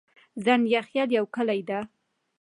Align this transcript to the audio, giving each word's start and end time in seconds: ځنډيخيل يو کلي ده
ځنډيخيل 0.43 1.09
يو 1.17 1.25
کلي 1.35 1.61
ده 1.69 1.79